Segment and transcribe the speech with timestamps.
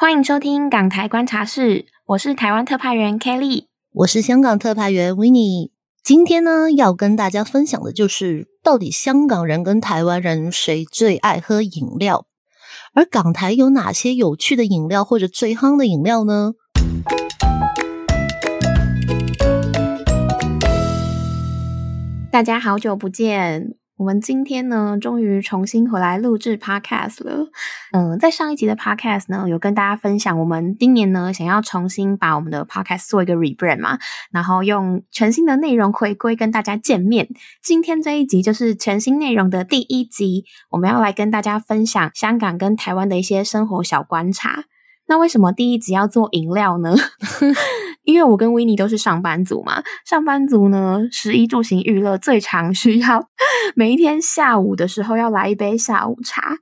[0.00, 12.24] 欢迎收听港台观察室，我是台湾特派员 Kelly，我是香港特派员 w i n n e 今天呢，要跟大家分享的就是，到底香港人跟台湾人谁最爱喝饮料？
[12.94, 16.54] 而港台有哪些有趣的饮料或者最夯的饮料呢？
[22.32, 23.74] 大家好久不见。
[24.00, 27.50] 我们今天呢，终于重新回来录制 podcast 了。
[27.92, 33.98] 嗯，在上一集的 podcast 呢，有跟大家分享，我们今年呢，想要重新把我们的 podcast 做一个 rebrand 嘛，
[34.32, 37.28] 然后用全新的内容回归跟大家见面。
[37.62, 44.64] 今天这一集就是全新内容的第一集，我们要来跟大家分享香港跟台湾的一些生活小观察。
[45.08, 46.94] 那为什么第一集要做饮料呢？
[48.04, 53.22] 因为我跟维尼都是上班族嘛，上班族呢，食衣住行娱乐最常需要
[53.74, 56.56] 每一天下午的时候要来一杯下午茶，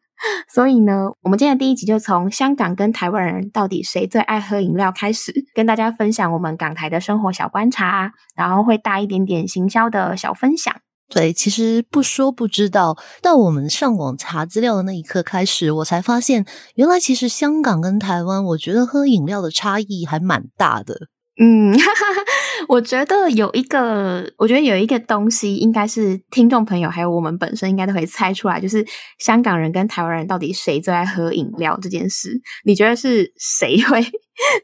[0.53, 10.75] 所以呢，我们今天第一集就从香港跟台湾人到底谁最爱喝饮料开始，跟大家分享我们港台的生活小观察，然后会带一点点行销的小分享。
[11.09, 21.09] 对，其实不说不知道，到我们上网查资料的那一刻开始，我才发现，原来其实香港跟台湾，我觉得喝饮料的差异还蛮大的。
[21.41, 21.73] 嗯，
[22.69, 28.85] 我觉得有一个，我觉得有一个东西，应该是听众朋友还有我们本身应该都可以猜出来，就是
[29.19, 32.41] 香港人跟台湾人到底谁最爱喝饮料这件事。
[32.65, 34.05] 你觉得是谁会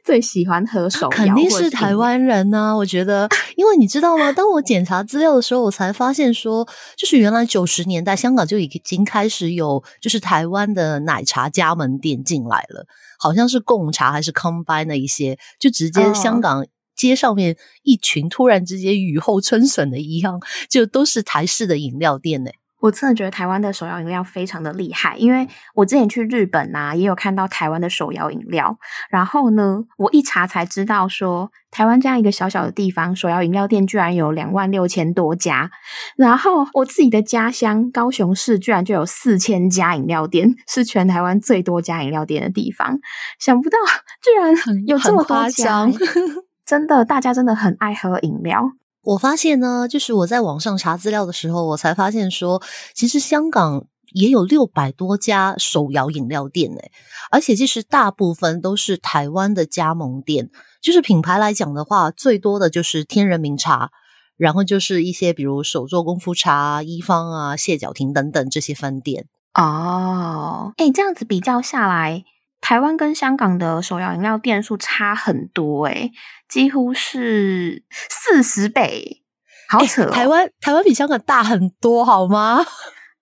[0.04, 1.10] 最喜欢喝手摇？
[1.10, 2.76] 肯定是台湾人呢。
[2.76, 4.32] 我觉得，因为你知道吗？
[4.32, 12.84] 当我检查资料的时候，我才发现说，就是原来九十年代香港就已经开始有，就是台湾的奶茶加盟店进来了。
[13.18, 22.50] 好像是贡茶还是 combine 的一些，就直接香港街上面一群突然之间雨后春笋的一样，就都是台式的饮料店呢。
[22.84, 28.78] 我真的觉得台湾的手摇饮料非常的厉害，因为我之前去日本呐，也有看到台湾的手摇饮料。
[29.08, 35.70] 然后呢，我一查才知道说，台湾这样一个小小的地方，手摇饮料店居然有两万六千多家。
[36.18, 42.98] 然后我自己的家乡高雄市居然就有四千家饮料店，是全台湾最多家饮料店的地方。
[43.38, 43.78] 想不到
[44.20, 44.54] 居然
[44.86, 45.88] 有这么多家，
[46.66, 48.72] 真的，大家真的很爱喝饮料。
[49.04, 52.62] 我发现呢，就是我在网上查资料的时候，我才发现说，
[52.94, 56.90] 其实香港也有六百多家手摇饮料店诶，
[57.30, 60.50] 而且其实大部分都是台湾的加盟店。
[60.80, 63.90] 就是品牌来讲的话，最多的就是天人茗茶，
[64.36, 69.26] 然后就是一些比如手做功夫茶、一方啊、谢角亭等等这些分店。
[69.54, 72.24] 哦，哎，这样子比较下来。
[72.64, 76.10] 台湾跟香港的手摇饮料店数差很多，诶
[76.48, 79.22] 几乎是四十倍，
[79.68, 80.08] 好扯！
[80.08, 82.64] 台湾台湾比香港大很多，好吗？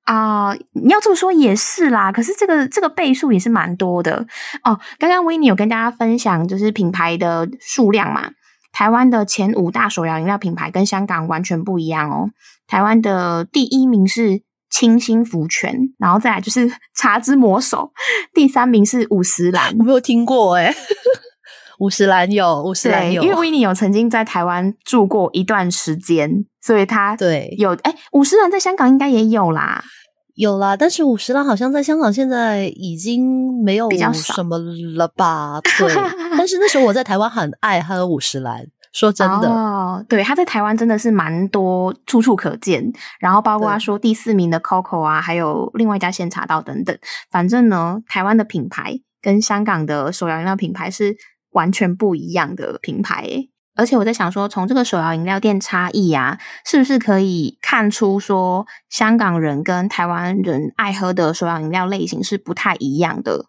[0.04, 2.12] 啊，你要这么说也是啦。
[2.12, 4.24] 可是这个这个倍数也是蛮多的
[4.62, 4.78] 哦。
[4.96, 8.30] 刚刚维尼有跟大家分享，就是品牌的数量嘛。
[8.70, 12.30] 台湾的前五大手摇饮料品牌跟香港完全不一样哦。
[12.68, 14.44] 台湾的第一名是。
[14.72, 17.92] 清新福泉，然后再来就是 茶之魔手，
[18.34, 20.74] 第三名是五十岚，我没有听过 哎，
[21.78, 27.54] 五十岚有五十岚有，因为维尼有曾经在台湾住过一段时间，所以他对。
[27.58, 29.84] 有哎五十岚在香港应该也有啦，
[30.34, 34.56] 有啦，但是五十岚好像在香港现在已经没有比较什么
[34.96, 35.60] 了吧？
[35.78, 35.94] 对，
[36.36, 38.66] 但是那时候我在台湾很爱喝五十兰。
[38.92, 42.92] 说真的，哦，对，他在台湾真的是蛮多，处处可见。
[43.18, 46.96] 然后包括说第四名的 Coco 啊，还有另外一家鲜茶道等等。
[47.30, 51.16] 反正呢，台湾的品牌跟香港的手摇饮料品牌是
[51.52, 53.48] 完全不一样的品牌。
[53.74, 63.46] 而且我在想说，从这个手摇饮料店差异啊，是不是可以看出说，香港人跟台湾人爱喝的手摇饮料类型是不太一样的？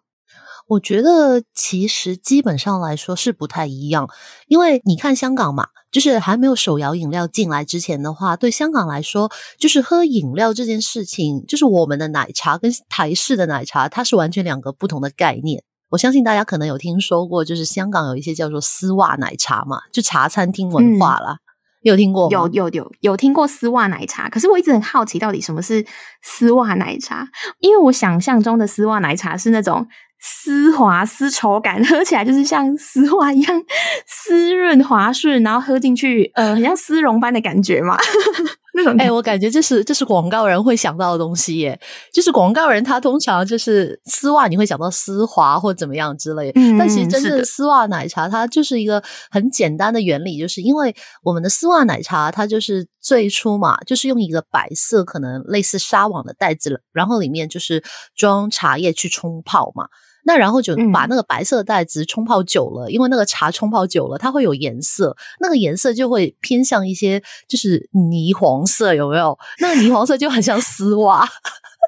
[0.66, 4.08] 我觉得其实基本上来说是不太一样，
[4.48, 15.62] 因为你看香港嘛，就是还没有手摇饮料进来之前的话，对香港来说，就是喝饮料这件事情，就是我们的奶茶跟台式的奶茶，它是完全两个不同的概念。
[15.90, 21.36] 我相信大家可能有听说过，就是香港有一些叫做丝袜奶茶嘛，就茶餐厅文化啦。
[21.82, 22.30] 有听过？
[22.30, 25.84] 有有有有听过丝袜奶茶，可是我一直很好奇，到底什么是
[26.22, 27.28] 丝袜奶茶？
[27.60, 29.86] 因为我想象中的丝袜奶茶是那种。
[30.26, 33.62] 丝滑丝绸感， 喝起来就是像丝袜一样
[34.06, 37.94] 丝润滑顺，然后喝进去，呃，很像丝绒般的感觉嘛。
[38.76, 41.78] 那种，哎，我感觉这是这是广告人会想到的东西耶。
[42.10, 46.50] 就是广告人他通常就是丝袜，你会想到丝滑或怎么样之类。
[46.54, 49.00] 嗯，但其实真正的丝袜奶茶，它就是一个
[49.30, 50.92] 很简单的原理，就是因为
[51.22, 57.84] 我们的丝袜奶茶，它就是最初嘛，就是用一个白色可能类似纱网的袋子，然后里面就是
[58.16, 59.86] 装茶叶去冲泡嘛。
[60.24, 69.38] 那然后就把那个白色袋子冲泡久了，因为那个茶冲泡久了，它会有颜色，那个颜色就会偏向一些就是泥黄色，有没有？
[69.60, 71.28] 那个泥黄色就很像丝袜。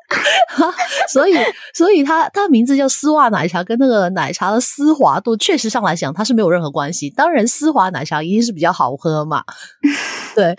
[1.09, 1.35] 所以，
[1.75, 7.11] 所以它它名字叫丝袜奶茶，跟那个奶茶的丝滑度确实上来讲，它是没有任何关系。
[7.11, 9.43] 当然，丝滑奶茶一定是比较好喝嘛。
[10.37, 10.57] 对，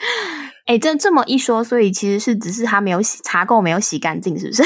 [0.65, 4.63] 哎，这这么一说，所以其实是只是它没有洗茶垢没有洗干净，是不是？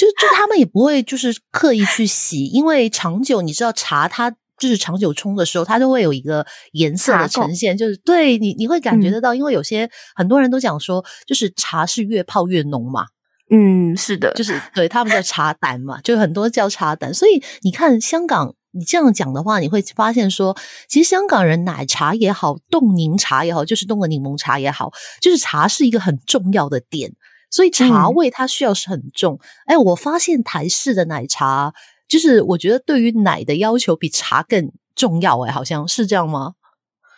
[0.00, 13.04] 就就他们也不会就是刻意去洗，因为长久你知道茶它就是长久冲的时候，它都会有一个颜色的呈现，就是对你你会感觉得到，因为有些很多人都讲说，就是茶是越泡越浓嘛。
[13.50, 17.12] 嗯，是的，就是对他们叫茶胆嘛，就很多叫茶胆。
[17.12, 20.56] 所以你看香港，你这样讲的话，你会发现说，
[20.88, 27.12] 其实香港人奶茶也好，冻柠茶也好，就是冻的柠檬茶也好，就是茶是一个很重要的点，
[27.50, 29.38] 所以茶味它需要是很重。
[29.66, 31.74] 哎，我发现台式的奶茶，
[32.08, 35.40] 就是我觉得对于奶的要求比茶更重要。
[35.40, 36.54] 哎，好像是这样吗？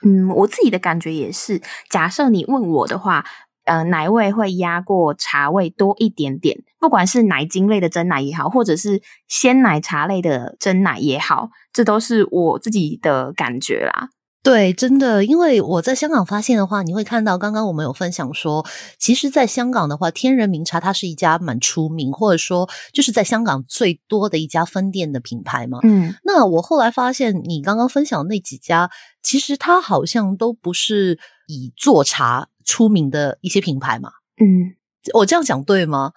[0.04, 1.60] 嗯，我自己的感觉也是。
[1.90, 3.24] 假设你问我的话。
[3.64, 14.08] 呃，奶味会压过茶味多一点点，不管是奶精类的真奶也好，或者是鲜奶茶类的真奶也好，这都是我自己的感觉啦。
[14.42, 18.66] 对，真的，因为我在香港发现的话，你会看到刚刚我们有分享说，
[18.98, 25.78] 其实，在香港的话，天人茗茶它是一家蛮出名，或者说就是在香港最多的一家分店的品牌嘛。
[25.82, 28.90] 嗯，那我后来发现，你刚刚分享那几家，
[29.22, 32.48] 其实它好像都不是以做茶。
[32.64, 34.08] 出名的一些品牌嘛，
[34.40, 34.76] 嗯，
[35.14, 36.12] 我这样讲对吗？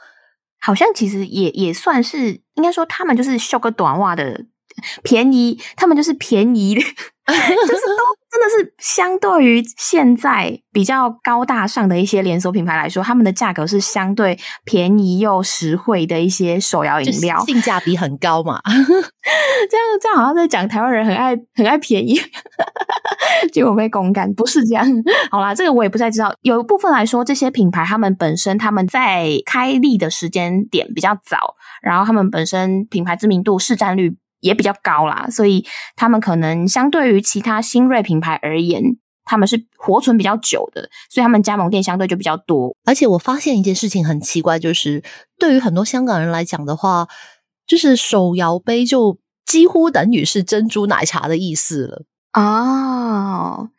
[0.60, 4.46] 好像其实也也算是，应该说他们就是绣个短袜的
[5.04, 8.16] 便宜，他们就是便宜， 就是都。
[8.36, 18.60] 真的是相对于现在比较高大上的一些连锁品牌来说，他们的价格是相对便宜又实惠的一些手摇饮料，性价比很高嘛。
[18.68, 22.20] 这样这样好像在讲台湾人很爱很爱便宜，
[23.54, 24.86] 结果被公干不是这样。
[25.32, 26.36] 好啦，这个我也不太知道。
[26.42, 34.18] 有一部分来说，这些品牌他们本身他们在开立的时间点比较早，然后他们本身品牌知名度、市占率。
[34.46, 35.66] 也比较高啦，所以
[35.96, 38.82] 他们可能相对于其他新锐品牌而言，
[39.24, 42.76] 他们是活存比较久的，所以他们加盟店相对就比较多。
[42.86, 45.04] 而且我发现一件事情很奇怪，就是
[45.40, 47.08] 对于很多香港人来讲的话，
[47.66, 53.70] 就是手摇杯就几乎等于是珍珠奶茶的意思了啊。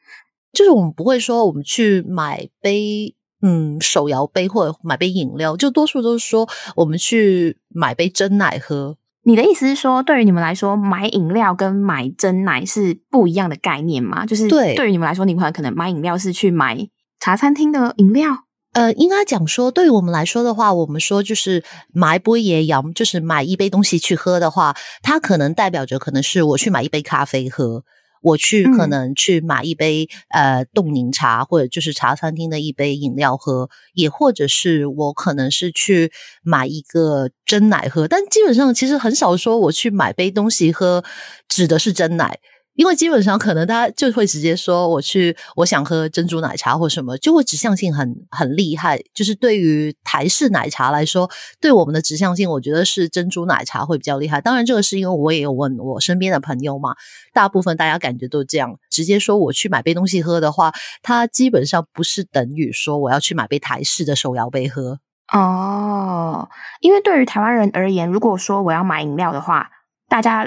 [0.53, 8.97] 就是我们不会说我们去买杯嗯手摇杯或者买杯饮料，就多数都是说我们去买杯真奶喝。
[9.27, 14.25] 你的意思是说，对于你们来说，买饮料跟买真奶是不一样的概念吗？
[14.25, 16.89] 就是对，对于你们来说，你们可能买饮料是去买
[17.19, 18.45] 茶餐厅的饮料。
[18.73, 27.83] 呃，应该讲说，对于我们来说的话，我们说就是买杯也要，就是买一杯东西去喝的话，它可能代表着可能是我去买一杯咖啡喝。
[28.23, 41.05] 我去可能去买一杯呃冻柠茶，或者就是茶餐厅的一杯饮料喝，也或者是我可能是去买一个真奶喝，但基本上其实很少说我去买杯东西喝，
[41.49, 42.39] 指的是真奶。
[42.77, 49.01] 因为基本上可能大家就会直接说我去，我想喝珍珠奶茶或什么，就会指向性很很厉害。
[49.15, 51.29] 就是对于台式奶茶来说，
[51.61, 54.41] 对我们的指向性，我觉得是珍珠奶茶会比较厉害。
[54.41, 56.95] 当然，这个是因为我也有问我身边的朋友嘛，
[57.33, 65.01] 大部分大家感觉都这样，直接说我去买杯东西喝的话，它基本上不是等于说我要去买杯台式的手摇杯喝
[65.33, 66.49] 哦。
[66.81, 69.71] 因为对于台湾人而言，如果说我要买饮料的话，
[70.09, 70.45] 大家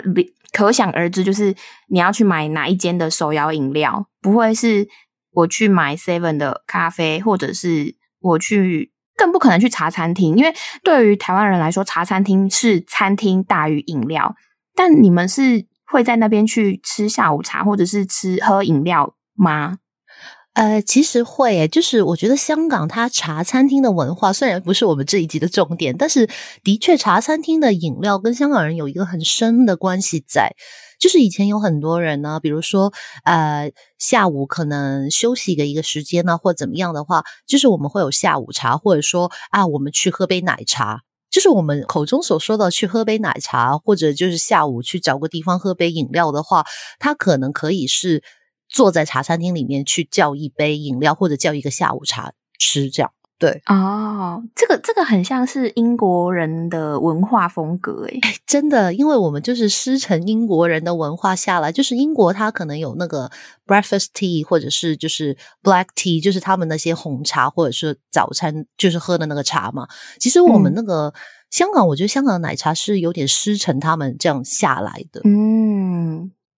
[0.52, 1.56] 可想而知，就是
[1.88, 4.88] 你要去买哪一间的手摇饮料，不会是
[5.32, 10.54] 我去买 Seven 的咖啡，或者是我去，更不可能去茶餐厅，因为
[10.84, 14.36] 对于台湾人来说，茶餐厅是餐厅大于饮料。
[14.76, 19.80] 但你们是会在那边去吃下午茶，或者是吃喝饮料吗？
[20.60, 26.30] 呃，其实会，就是我觉得香港它茶餐厅的文化虽然不是我们这一集的重点，但是
[26.66, 30.54] 的确茶餐厅的饮料跟香港人有一个很深的关系在。
[31.00, 32.92] 就是以前有很多人呢，比如说
[33.24, 46.66] 呃下午可能休息的一个时间呢，或怎么样的话，就是我们会有下午茶，或者说啊我们去喝杯奶茶，就是我们口中所说的去喝杯奶茶，或者就是下午去找个地方喝杯饮料的话，
[47.00, 48.22] 它可能可以是。
[48.70, 54.44] 坐在茶餐厅里面去叫一杯饮料，或者叫一个下午茶吃，这样对哦。
[54.56, 63.32] 这个这个很像是英国人的文化风格诶，真的，因为我们就是师承英国人的文化下来，就是英国它可能有那个
[63.66, 69.88] breakfast tea，或者是就是 black tea，就是他们那些红茶或者是早餐就是喝的那个茶嘛。
[70.20, 71.14] 其实我们那个
[71.50, 75.22] 香港，我觉得香港的奶茶是有点师承他们这样下来的。
[75.24, 75.79] 嗯，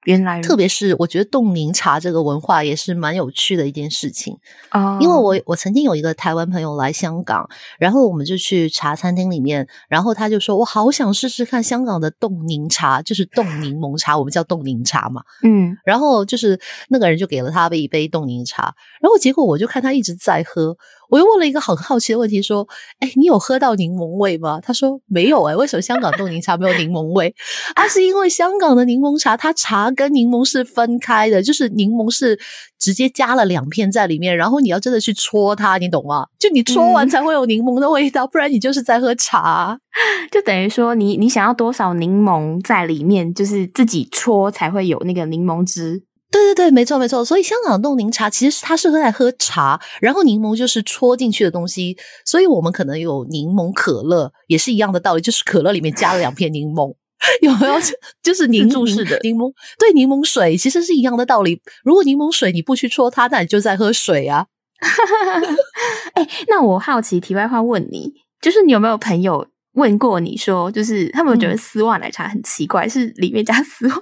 [0.05, 4.36] 原来特别是我觉得冻柠茶这个文化也是蛮有趣的一件事情。
[4.72, 20.75] 哦，因为我我曾经有一个台湾朋友来香港，然后我们就去茶餐厅里面，然后他就说：“我好想试试看香港的冻柠茶，就是冻柠檬茶，我们叫冻柠茶嘛。”嗯，然后就是那个人就给了他一杯冻柠茶，然后结果我就看他一直在喝，
[21.12, 22.65] 我又问了一个很好奇的问题，说
[23.00, 27.36] ：“哎，你有喝到柠檬味吗？”他说：“没有。”哎，为什么香港冻柠茶没有柠檬味？
[27.75, 32.39] 啊，是因为香港的柠檬茶，它茶跟柠檬是分开的，就是柠檬是
[32.80, 36.27] 直接加了两片在里面，然后你要真的去戳它，你懂吗？
[36.39, 39.77] 就你戳完才会有柠檬的味道，不然你就是在喝茶。
[40.32, 46.03] 就等于说你你想要多少柠檬在里面，就是自己戳才会有那个柠檬汁。
[46.32, 47.26] 对对对，没错没错。
[47.26, 51.98] 所以香港冻柠茶其实它是喝来喝茶，然后柠檬就是戳进去的东西。
[52.26, 56.96] 所以我们可能有柠檬可乐，也是一样的道理，就是可乐里面加了两片柠檬，
[57.42, 57.74] 有没有？
[58.24, 61.62] 就是柠注式的柠檬，对柠檬水其实是一样的道理。
[61.84, 64.48] 如果柠檬水你不去戳它，那你就在喝水啊。
[66.16, 74.02] 哎，那我好奇，题外话问你，就是你有没有朋友问过你说，就是他们觉得丝袜奶茶很奇怪，是里面加丝袜？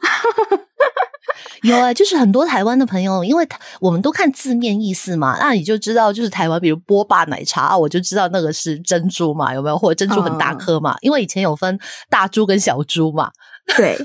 [1.63, 3.47] 有啊，就是很多台湾的朋友，因为
[3.79, 9.77] 我们都看字面意思嘛，那你就知道，就是台湾，比如波霸奶茶啊，我就知道那个是珍珠嘛，有没有？
[9.77, 10.95] 或者珍珠很大颗嘛？
[11.01, 11.79] 因为以前有分
[12.09, 13.29] 大珠跟小珠嘛。
[13.77, 13.95] 对，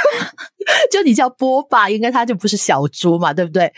[0.90, 3.70] 就你叫波霸，应该它就不是小珠嘛，对不对？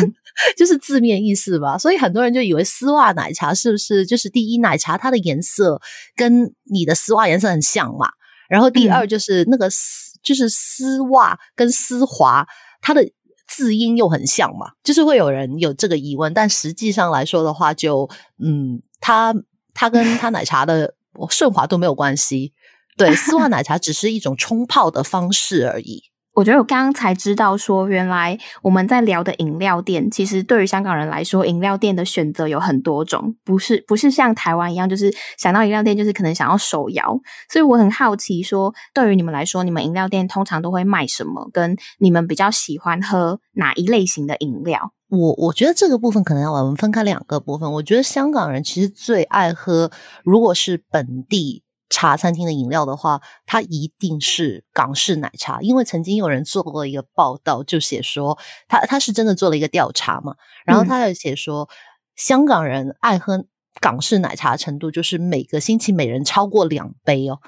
[0.56, 5.80] 就是字面意思嘛，所以很多人就以为丝袜奶茶是不是就是第一奶茶它的颜色
[6.16, 8.08] 跟你的丝袜颜色很像嘛？
[8.48, 12.46] 然后第二就是那个丝，就是丝袜跟丝滑，
[12.80, 13.04] 它的
[13.48, 16.32] 字音又很像嘛，就是会有人有这个疑问。
[16.32, 19.34] 但实际上来说的话，就嗯，它
[19.74, 20.94] 它跟它奶茶的
[21.28, 22.52] 顺滑度没有关系。
[22.96, 26.04] 对，丝袜奶茶只是一种冲泡的方式而已。
[26.34, 37.20] 我觉得我刚刚才知道，说原来我们在聊的饮料店，其实对于香港人来说，饮料店的选择有很多种，不是不是像台湾一样，就是想到饮料店就是可能想要手摇。
[37.50, 41.50] 所以我很好奇，说对于你们来说，你们饮料店通常都会卖什么？
[41.52, 44.92] 跟你们比较喜欢喝哪一类型的饮料？
[45.10, 47.70] 我我觉得这个部分可能要我们分开两个部分。
[47.70, 49.90] 我觉得香港人其实最爱喝，
[50.24, 51.61] 如果是本地。
[51.92, 60.34] 茶餐厅的饮料的话，它一定是港式奶茶，因为曾经有人做过一个报道，就写说他他是真的做了一个调查嘛，
[60.64, 61.68] 然后他有写说
[62.16, 63.44] 香港人爱喝
[63.78, 67.40] 港式奶茶程度，就是每个星期每人超过两杯哦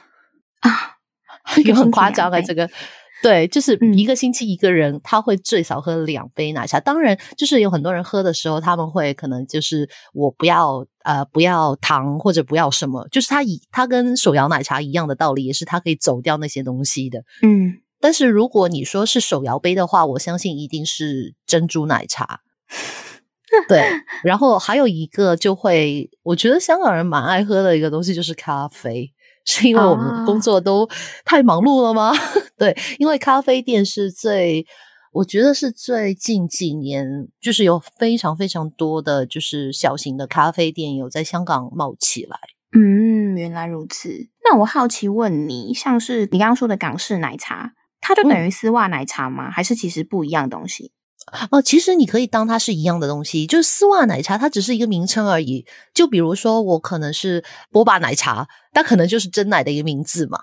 [0.60, 0.98] 啊，
[1.64, 2.68] 有很夸张啊这个。
[3.24, 6.78] 对，就是一个星期一个人，他会最少喝两杯奶茶。
[6.78, 17.24] 当然，就是有很多人喝的时候，他们会可能就是我不要呃不要糖或者不要什么，就是他以他跟手摇奶茶一样的道理，也是他可以走掉那些东西的。
[17.40, 22.40] 嗯，但是如果你说是手摇杯的话，我相信一定是珍珠奶茶。
[23.66, 23.88] 对，
[24.22, 29.13] 然后还有一个就会，我觉得香港人蛮爱喝的一个东西就是咖啡。
[29.44, 30.88] 是因为我们工作都
[31.24, 32.12] 太忙碌了吗？
[32.56, 34.66] 对，因为咖啡店是最，
[35.12, 42.38] 我觉得是最近几年，就是有非常非常多的就是小型的咖啡店有在香港冒起来。
[42.76, 44.28] 嗯，原来如此。
[44.44, 49.50] 那我好奇问你，像是你刚刚说的港式奶茶，它就等于丝袜奶茶吗？
[49.50, 50.90] 还是其实不一样东西？
[51.50, 55.66] 哦，其实你可以当它是一样的东西，就是丝袜奶茶，它只是一个名称而已。
[55.92, 60.40] 就比如说，我可能是波霸奶茶，它可能就是真奶的一个名字嘛。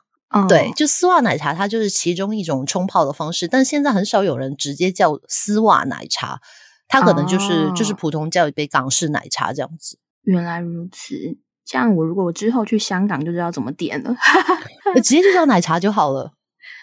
[0.47, 3.47] 对，就丝袜奶茶，它就是其中一种冲泡的方式。
[3.47, 6.41] 但现在很少有人直接叫丝袜奶茶，
[6.87, 9.97] 它可能就是就是普通叫一杯港式奶茶这样子。
[10.23, 11.15] 原来如此，
[11.65, 14.15] 这样我如果我之后去香港就知道怎么点了，
[14.95, 16.31] 直接就叫奶茶就好了。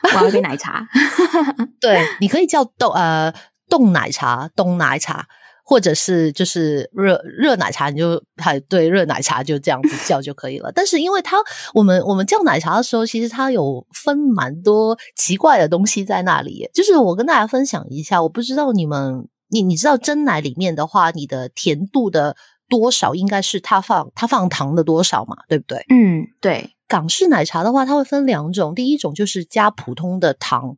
[0.02, 0.86] 我要一杯奶茶。
[1.80, 3.34] 对，你可以叫豆呃。
[3.68, 5.26] 冻奶茶、冻奶茶，
[5.64, 10.72] 或者是就是热热奶茶，你就还对热奶茶就这样子叫就可以了。
[10.72, 11.36] 但是因为它
[11.74, 16.68] 我们我们叫奶茶的时候，其实它有分蛮多奇怪的东西在那里。
[16.72, 22.34] 就是我跟大家分享一下，我不知道你们你你知道真奶里面的话，你的甜度的
[22.68, 25.36] 多少应该是它放它放糖的多少嘛？
[25.48, 25.84] 对不对？
[25.90, 26.74] 嗯，对。
[26.88, 30.74] 港式奶茶的话，它会分两种，第一种就是加普通的糖。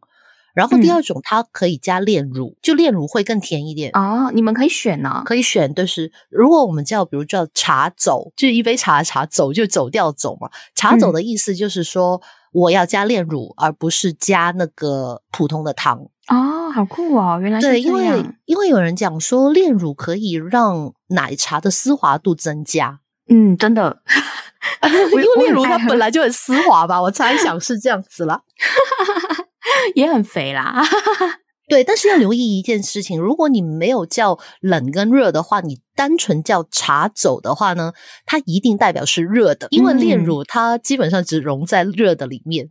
[0.54, 4.30] 然后第二种，它可以加炼乳，就炼乳会更甜一点哦。
[4.34, 5.74] 你们可以选呢，可以选。
[5.74, 10.50] 就是如果我们叫，比如叫茶走，就一杯茶茶走就走掉走嘛。
[10.74, 12.20] 茶走的意思就是说，
[12.52, 16.06] 我要加炼乳，而不是加那个普通的糖。
[16.28, 17.38] 哦，好酷哦！
[17.42, 23.00] 原来对，因为因为有人讲说炼乳可以让奶茶的丝滑度增加。
[23.28, 24.02] 嗯，真的。
[24.82, 28.42] 因为炼乳它本来就很丝滑吧，我猜想是这样子啦，
[29.94, 30.82] 也很肥啦。
[31.68, 37.92] 对，但是要留意一件事情，如果你没有叫冷跟热的话，你单纯叫茶走的话呢，
[38.26, 42.68] 它一定代表是热的，因为炼乳它基本上只溶在热的里面。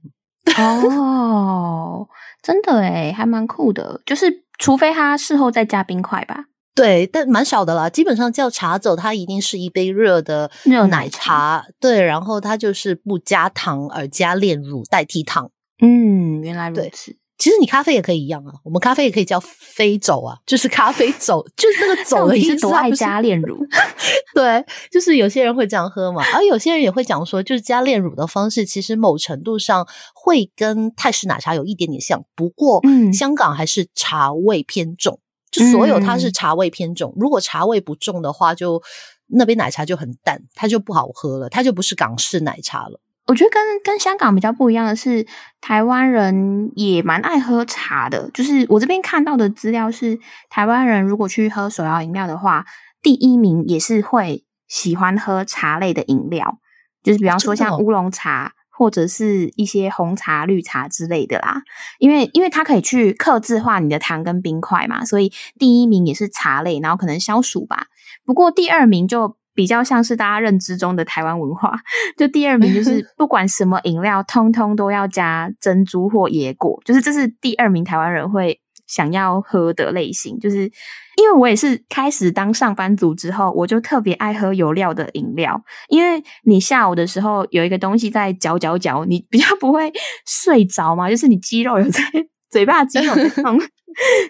[0.58, 2.08] 哦，
[2.44, 6.46] 真的诶还蛮酷的，就是除非它事后再加冰块吧。
[6.76, 7.90] 对，但蛮少的啦。
[7.90, 11.66] 基本上叫茶走，它一定是一杯热的热奶茶。
[11.80, 15.52] 对，然后它就是不加糖，而加炼乳代替糖。
[15.82, 17.16] 嗯，原来如此。
[17.38, 22.60] 其实你咖啡也可以一样啊，我们咖啡也可以叫飞走啊，就是咖啡走，就是那个 走的意思。
[22.60, 23.66] 多爱加炼乳？
[24.36, 32.82] 对，就是有些人会这样喝嘛，而有些人也会讲说，就是加炼乳的方式，其实某程度上会跟泰式奶茶有一点点像，不过
[33.14, 35.20] 香港还是茶味偏重。
[35.50, 38.84] 就所有它是茶味偏重，如果茶味不重的话，就
[39.28, 43.00] 那杯奶茶就很淡，它就不好喝了，它就不是港式奶茶了。
[43.30, 45.26] 我觉得跟跟香港比较不一样的是，
[45.62, 48.30] 台湾人也蛮爱喝茶的。
[48.34, 50.20] 就是我这边看到的资料是，
[50.50, 52.66] 台湾人如果去喝手摇饮料的话，
[53.04, 56.58] 第一名也是会喜欢喝茶类的饮料，
[57.04, 58.54] 就是比方说像乌龙茶。
[58.72, 61.64] 或者是一些红茶、绿茶之类的啦，
[61.98, 67.88] 因为因为它可以去克制化你的糖跟冰块嘛，所以第一名也是茶类，然后可能消暑吧。
[68.24, 71.78] 不过第二名就比较像是大家认知中的台湾文化，
[72.18, 80.72] 就第二名就是 不管什么饮料，通通都要加珍珠或野果，就是这是第二名台湾人会想要喝的类型，就是。
[81.20, 85.62] 因为我也是开始当上班族之后，我就特别爱喝有料的饮料。
[85.90, 89.92] 因为你下午的时候有一个东西在嚼嚼嚼，你比较不会
[90.26, 92.02] 睡着嘛，就是你肌肉有在
[92.50, 93.60] 嘴巴肌肉在动，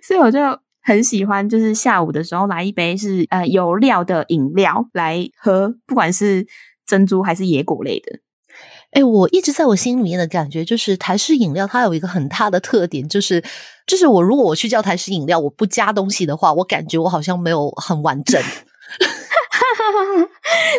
[0.01, 0.39] 所以我就
[0.81, 6.45] 很喜欢，就是下午的时候来一杯是呃有料的饮料来喝，不管是
[6.85, 8.19] 珍珠还是野果类的。
[8.91, 13.43] 哎，我一直在我心里面的感觉就是，台式饮料它有一个很大的特点，就是
[13.85, 18.41] 就是我如果我去叫台式饮料，我不加东西的话，我感觉我好像没有很完整。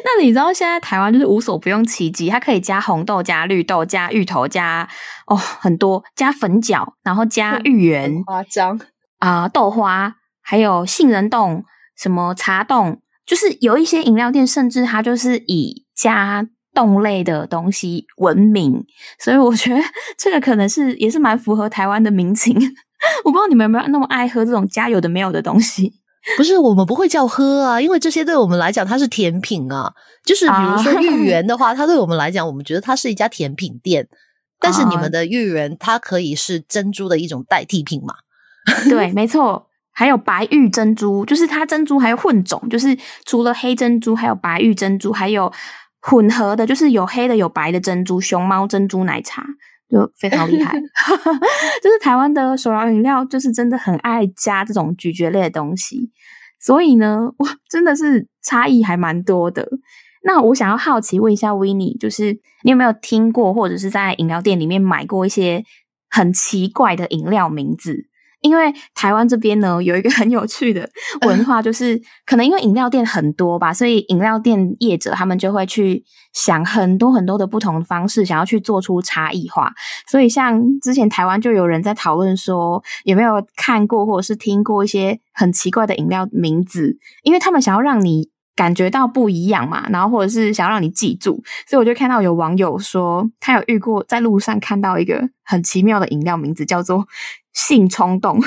[0.05, 4.89] 那你知道现在台湾就是无所不用其极，它可以加红豆、加绿豆、加芋头、加
[5.27, 8.81] 哦很多加粉饺，然后加芋圆，夸张
[9.21, 11.65] 啊豆花，还有杏仁冻、
[11.97, 16.49] 什么茶冻，就是有一些饮料店甚至它就是以加。
[16.73, 18.87] 冻类的东西闻名，
[19.19, 19.83] 所以我觉得
[20.17, 22.55] 这个可能是也是蛮符合台湾的民情。
[23.25, 25.93] 我不知道你们有没有那么爱喝这种加有的没有的东西？
[26.39, 29.93] 不是，我们不会叫喝啊，因为这些对我们来讲它是甜品啊。
[30.25, 34.07] 就是比如说芋圆的话，它对我们来讲，我们觉得它是一家甜品店。
[34.61, 38.15] 但是你们的芋圆，它可以是珍珠的一种代替品嘛？
[38.89, 39.69] 对，没错。
[39.93, 42.97] 还有白玉珍珠，就是它珍珠还有混种，就是
[43.27, 45.53] 除了黑珍珠，还有白玉珍珠，还有。
[46.03, 49.45] 混合的，就是有黑的有白的珍珠，熊猫珍珠奶茶
[49.87, 50.73] 就非常厉害。
[51.83, 56.11] 就是台湾的手摇饮料，就是真的很爱加这种咀嚼类的东西，
[56.59, 59.69] 所以呢，哇，真的是差异还蛮多的。
[60.25, 65.63] 那我想要好奇问一下 w i n n e 就是你有没有听过，或者是在饮料店里面买过一些
[66.09, 68.07] 很奇怪的饮料名字？
[68.41, 70.89] 因为台湾这边呢，有一个很有趣的
[71.27, 79.73] 文化，就是可能因为饮料店很多吧，所以饮料店业者他们就会去想很多很多的不同的方式，想要去做出差异化。
[80.09, 91.43] 所以像之前台湾就有人在讨论说，有没有看过或者是听过一些很奇怪的饮料名字，因为他们想要让你感觉到不一样嘛，然后或者是想要让你记住。
[91.67, 97.07] 所以我就看到有网友说，他有遇过在路上看到一个很奇妙的饮料名字，叫做。
[97.53, 98.41] 性冲动，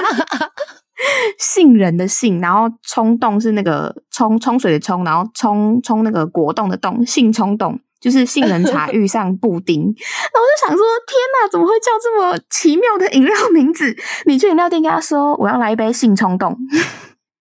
[1.38, 9.82] 杏仁的杏，然后冲动是那个冲冲水的冲，然后冲冲那个果冻的冻，性冲动就是杏仁茶遇上布丁。
[9.82, 13.94] 然后我就想说，天哪，怎么会叫这么奇妙的饮料名字？
[14.24, 16.56] 你去饮料店跟他说，我要来一杯性冲动。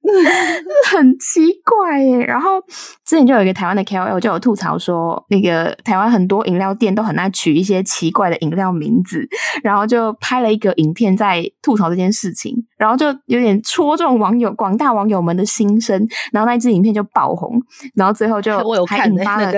[0.91, 2.62] 很奇怪耶，然后
[3.06, 9.28] 之前就有一个台湾的 KOL 就有吐槽说，那个台湾很多饮料店都很爱取一些奇怪的饮料名字，
[9.63, 17.62] 然后就拍了一个影片在吐槽这件事情，然后就有点戳中网友广大网友们的心声，然后那一支影片就爆红，
[17.96, 19.52] 然后最后就 还引发了，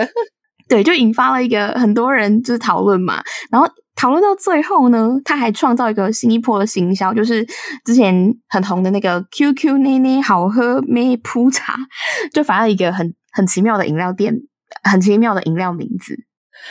[0.68, 3.68] 对，就引发了一个很多人就是讨论嘛，然后。
[4.00, 7.44] 讨论到最后呢，他还创造一个新一波的行销，就是
[7.84, 11.76] 之前很红的那个 QQ 奶奶好喝咩铺茶，
[12.32, 14.40] 就反正一个很很奇妙的饮料店，
[14.84, 16.16] 很奇妙的饮料名字。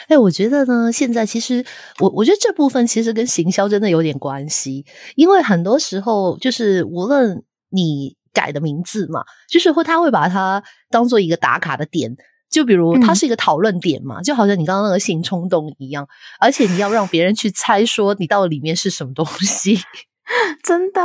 [0.07, 1.65] 哎，我觉得呢，现在其实
[1.99, 12.15] 我我觉得这部分其实跟行销真的有点关系，因为很多时候就是无论你改的名字嘛，就是会他会把它当做一个打卡的点。
[12.57, 16.09] 就比如它是一个讨论点嘛，就好像你刚刚那个性冲动一样，
[16.41, 19.79] 而且你要让别人去猜说你到底里面是什么东西，
[20.65, 21.01] 真的。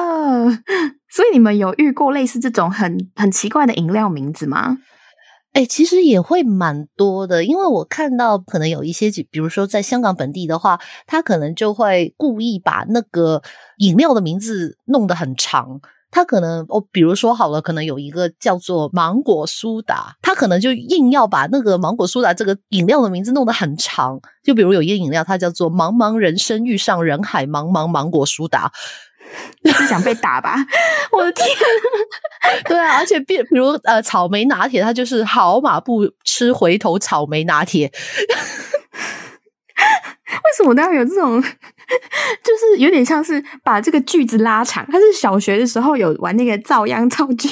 [1.12, 4.78] 所以你们有遇过类似这种很很奇怪的饮料名字吗？
[5.52, 13.44] 哎，其实也会蛮多的，因为我看到可能有一些，比如说在香港本地的话，他可能就会故意把那个
[13.80, 15.82] 饮料的名字弄得很长。
[16.12, 24.20] 他可能哦，比如说好了，可能有一个叫做芒果苏打，他可能就硬要把那个芒果苏打这个饮料的名字弄得很长。
[24.44, 28.72] 就比如有一个饮料，它叫做“茫茫人生遇上人海茫茫芒果苏打”，
[29.64, 30.56] 你是 想被打吧？
[31.12, 31.48] 我的天！
[32.66, 37.92] 对啊，而且比比如呃，草莓拿铁，它就是“好马不吃回头草莓拿铁”。
[40.52, 41.42] 为什么都要有这种？
[42.44, 44.86] 就是有点像是把这个句子拉长。
[44.92, 47.50] 他是小学的时候有玩那个造样造句，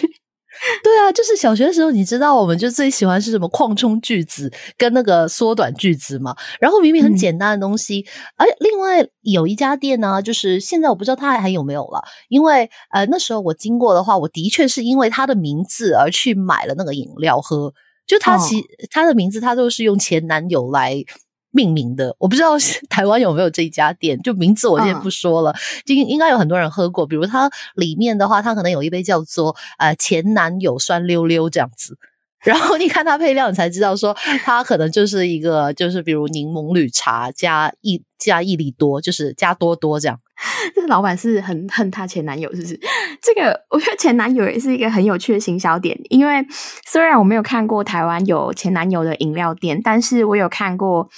[0.84, 6.36] 对啊，就是小学的时候，你知道我们就最喜欢是什么扩充句子跟那个缩短句子嘛。
[6.60, 8.06] 然后明明很简单的东西，
[8.38, 12.02] 而另外有一家店呢，就是现在我不知道它还还有没有了。
[12.30, 17.74] 因为呃那时候我经过的话，我的确是因为它的名字而去买了那个饮料喝。
[18.08, 21.04] 就它其它的名字，它都是用前男友来。
[21.52, 22.52] 命名的，我不知道
[22.90, 25.54] 台湾有没有这一家店，就名字我先不说了，
[25.86, 27.08] 就应该有很多人喝过。
[27.08, 31.98] 比如它里面的话，它可能有一杯叫做呃前男友酸溜溜这样子，
[32.44, 40.20] 然后你看它配料，你才知道说它可能就是一个就是比如柠檬绿茶加一加益力多，就是加多多这样。
[40.74, 42.80] 这个老板是很恨他前男友，是不是？
[43.22, 46.46] 这个我觉得前男友也是一个很有趣的行销点，因为
[46.88, 51.10] 虽然我没有看过台湾有前男友的饮料店，但是我有看过。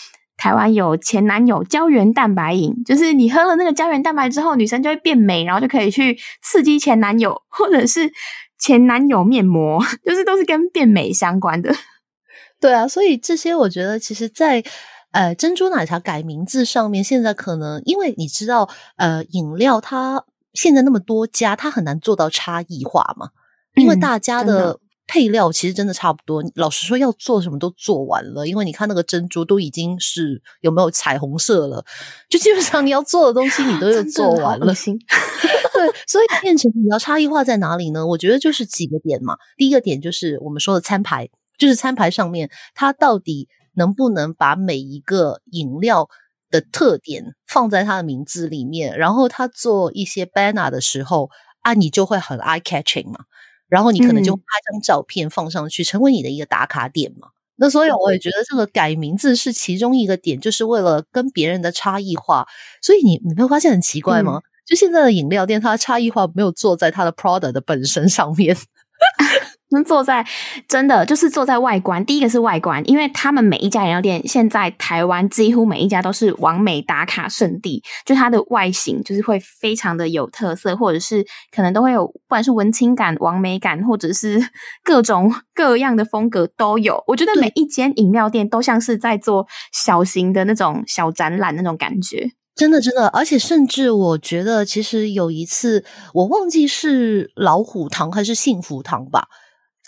[0.41, 8.11] 台湾有前男友胶原蛋白饮，就是你喝了那个胶原蛋白之后，女生就会变美，然后就可以去刺激前男友，或者是
[8.57, 11.71] 前男友面膜， 就是都是跟变美相关的。
[12.59, 14.63] 对啊，所以这些我觉得，其实，在
[15.11, 20.25] 呃珍珠奶茶改名字上面，现在可能因为你知道，呃，饮料它
[20.55, 23.29] 现在那么多家，它很难做到差异化嘛，
[23.75, 24.79] 因为大家的。
[25.11, 26.41] 配料其实真的差不多。
[26.55, 31.83] 老实说，要做什么都做完了，因为你看那个珍珠都已经是有没有彩虹色了，
[32.29, 34.67] 就基本上你要做的东西你都有做完了。
[34.67, 34.73] 对，
[36.07, 38.07] 所以变成你要差异化在哪里呢？
[38.07, 39.35] 我觉得就是几个点嘛。
[39.57, 46.07] 第一个点就是我们说的餐牌，就是餐牌上面它到底能不能把每一个饮料
[46.49, 51.29] 的特点放在它的名字里面，然后它做一些 banner 的时候
[51.63, 53.25] 啊，你就会很 eye catching 嘛。
[53.71, 57.29] 然后你可能就拍张照片放上去，成为你的一个打卡点嘛。
[57.55, 62.45] 那所以我也觉得这个改名字是其中一个点，就是为了跟别人的差异化。
[62.81, 64.41] 所以你你没有发现很奇怪吗？
[64.65, 68.57] 就现在的饮料店，它的差异化没有做在它的 product 的本身上面。
[69.85, 70.25] 坐在
[70.67, 84.41] 真的就是坐在外观，第一个是外观，因为他们每一家饮料店现在台湾几乎每一家都是完美打卡圣地，就它的外形就是会非常的有特色，或者是可能都会有不管是文青感、完美感，或者是
[84.83, 87.03] 各种各样的风格都有。
[87.07, 99.27] 我觉得每一间饮料店都像是在做小型的那种小展览那种感觉，真的真的，而且甚至我觉得其实有一次我忘记是老虎堂还是幸福堂吧。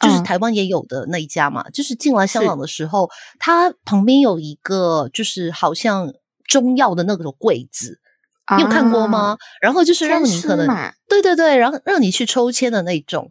[0.03, 6.13] 就是台湾也有的那一家嘛，就是进来香港的时候，它旁边有一个就是好像
[6.45, 7.99] 中药的那种柜子，
[8.57, 9.37] 你有看过吗？
[9.61, 10.67] 然后就是让你可能
[11.07, 13.29] 对对对，然后让你去抽签的那种，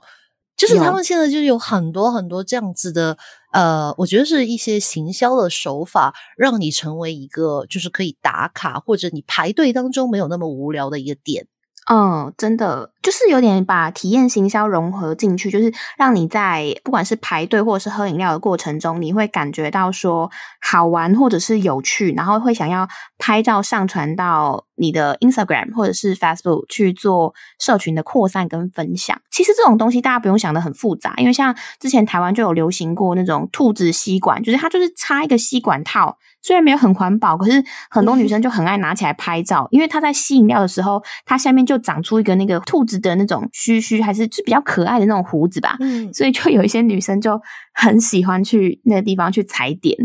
[0.56, 3.16] 就是他们现在就有很多很多这样子的，
[3.52, 11.46] 呃，我觉得是一些行销的手法，让你成为一个就是可以打卡或者你排队当中没有那么无聊的一个点。
[11.90, 29.20] 嗯，真的就是有点把体验行销融合进去，就是让你在不管是排队或者是喝饮料的过程中，你会感觉到说好玩或者是有趣，然后会想要拍照上传到你的 Instagram 或者是 Facebook 去做社群的扩散跟分享。
[29.32, 36.16] 其实这种东西大家不用想的很复杂，因为像之前台湾就有流行过那种兔子吸管，就是它就是插一个吸管套。
[36.42, 45.76] 虽然没有很环保，可是很多女生就很爱拿起来拍照，因为它在吸饮料的时候，它下面就长出一个那个兔子的那种须须，还是就比较可爱的那种胡子吧。
[45.80, 47.40] 嗯，所以就有一些女生就
[47.72, 49.96] 很喜欢去那个地方去踩点。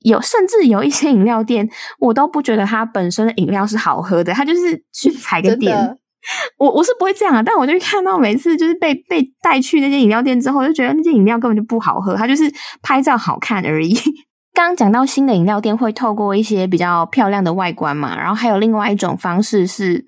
[0.00, 1.68] 有甚至有一些饮料店，
[2.00, 5.96] 我都不觉得它本身的饮料是好喝的，它就是去踩个点。
[6.58, 13.96] 我我是不会这样啊，但我就看到每次就是被被带去那些饮料店之后，就觉得那些饮料根本就不好喝，它就是拍照好看而已。
[14.54, 20.04] 刚刚讲到新的饮料店会透过一些比较漂亮的外观嘛，然后还有另外一种方式是，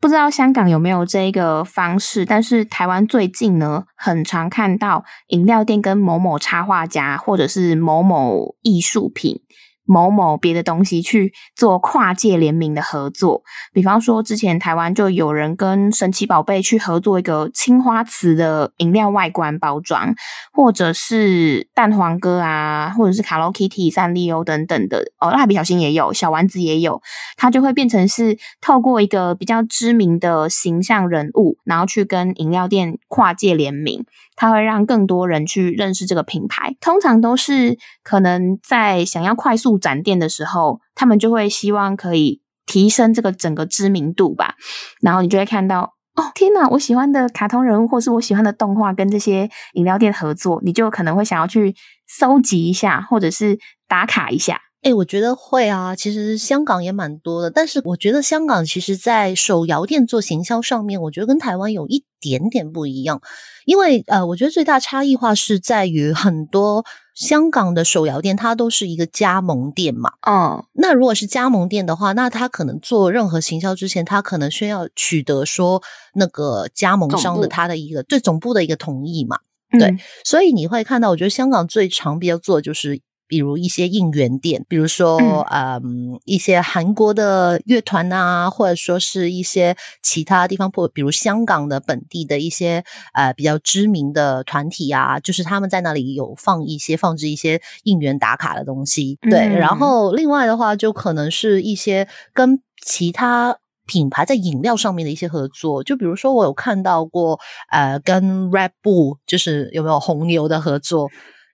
[0.00, 9.40] 不知道香港有没有这一个方式，但是台湾最近呢，很常看到饮料店跟某某插画家或者是某某艺术品。
[9.86, 20.14] 某某别的东西去做跨界联名的合作，比方说之前台湾就有人跟神奇宝贝去合作一个青花瓷的饮料外观包装，
[20.52, 27.00] 或者是蛋黄哥啊，或者是 Hello Kitty、三丽鸥等等的哦，蜡笔小新也有，小丸子也有，
[27.36, 34.04] 它就会变成是透过一个比较知名的形象人物，然后去跟饮料店跨界联名。
[34.36, 44.54] 它会让更多人去认识这个品牌，通常都是可能在想要快速展店的时候，他们就会希望可以提升这个整个知名度吧。
[45.00, 51.74] 然后你就会看到，哦，天哪，我喜欢的卡通人物或是我喜欢的动画跟这些饮料店合作，你就可能会想要去
[52.06, 54.60] 搜集一下，或者是打卡一下。
[54.86, 63.20] 哎，我觉得会啊，其实香港也蛮多的，但是我觉得香港其实，在手摇店做行销上面，我觉得跟台湾有一点点不一样，
[63.64, 66.84] 因为呃，我觉得最大差异化是在于很多
[67.16, 70.12] 香港的手摇店，它都是一个加盟店嘛。
[70.24, 75.82] 嗯，那如果是加盟店的话，那他可能做任何行销之前，他可能需要取得说
[76.14, 79.40] 那个加盟商的他的一个对总部的一个同意嘛。
[79.80, 83.00] 对，所以你会看到，我觉得香港最常比较做就是。
[83.28, 85.18] 比如一些应援店，比如说，
[85.50, 92.84] 嗯，一些韩国的乐团啊，或者说是一些其他地方，或比如香港的本地的一些
[93.14, 99.18] 呃比较知名的团体啊，就是他们在那里有放一些放置一些应援打卡的东西。
[99.30, 107.38] 对，然后另外的话，就可能是一些跟其他品牌在饮料上面的一些合作，就比如说我有看到过，
[107.70, 111.08] 呃，跟 Red Bull 就是有没有红牛的合作。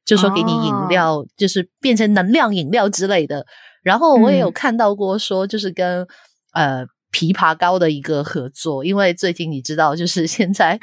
[0.04, 3.46] 就说给你饮料，就是变成能量饮料之类的。
[3.82, 6.06] 然后我也有看到过说，就是跟
[6.52, 10.78] 呃枇杷膏的一个合作，因为最近你知道，就是 现在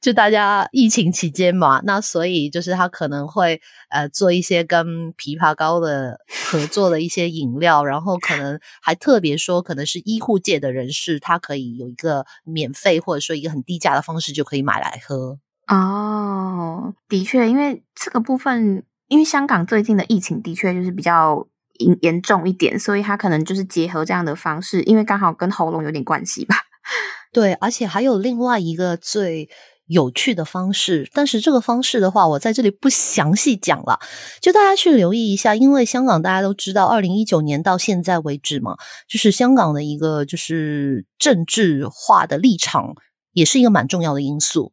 [0.00, 6.18] 就大家疫情期间嘛，那所以就是他可能会呃做一些跟枇杷膏的
[6.50, 15.38] 合作的一些饮料，然后可能还特别说，可能是医护界的人士，他可以有一个免费或者说一个很低价的方式就可以买来喝。
[15.68, 21.46] 哦，的确，因为这个部分，因为香港最近的疫情的确就是比较
[21.78, 26.56] 严严重一点，所以他可能就是结合这样的方式，因为刚好跟喉咙有点关系吧。
[27.32, 29.48] 对，而且还有另外一个最
[29.86, 34.00] 有趣的方式，但是这个方式的话，我在这里不详细讲了，
[34.40, 38.76] 就大家去留意一下，因为香港大家都知道，二零一九年到现在为止嘛，
[39.08, 42.94] 就是香港的一个就是政治化的立场，
[43.32, 44.72] 也是一个蛮重要的因素。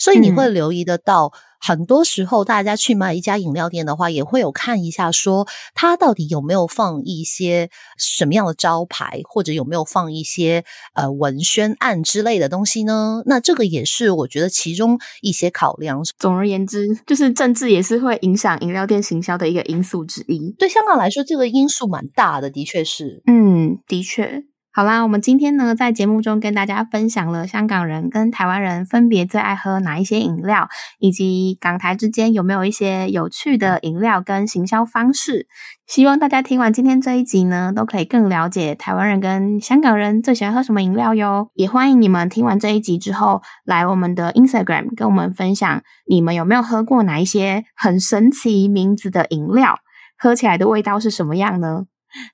[0.00, 13.22] 所以你会留意得到，很多时候大家去买一家饮料店的话，也会有看一下，说它到底有没有放一些什么样的招牌，或者有没有放一些呃文宣案之类的东西呢？
[13.26, 16.02] 那这个也是我觉得其中一些考量。
[16.18, 20.54] 总而言之，就是政治也是会影响饮料店行销的一个因素之一。
[20.58, 23.22] 对香港来说，这个因素蛮大的，的确是。
[23.26, 24.44] 嗯，的确。
[24.72, 30.68] 好啦，我们今天呢在节目中跟大家分享了香港人跟台湾人分别最爱喝哪一些饮料，
[31.00, 35.48] 以及港台之间有没有一些有趣的饮料跟行销方式。
[35.88, 41.50] 希望大家听完今天这一集呢，都可以更了解台湾人跟香港人最喜欢喝什么饮料哟。
[41.54, 49.80] 也欢迎你们听完这一集之后，来我们的 Instagram 跟我们分享你们有没有喝过哪一些很神奇名字的饮料，
[50.16, 51.86] 喝起来的味道是什么样呢？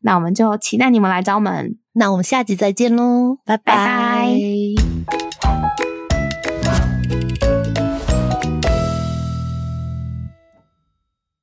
[0.03, 1.79] 那我们就期待你们来找我们。
[1.99, 4.86] 那我们下集再见喽，拜拜。